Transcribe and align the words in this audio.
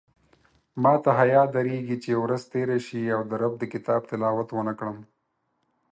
ماته 0.83 1.09
حیاء 1.19 1.47
درېږې 1.55 1.97
چې 2.03 2.11
ورځ 2.23 2.41
تېره 2.53 2.77
شي 2.87 3.01
او 3.15 3.21
د 3.29 3.31
رب 3.41 3.53
د 3.59 3.63
کتاب 3.73 4.01
تلاوت 4.09 4.49
ونکړم 4.53 4.97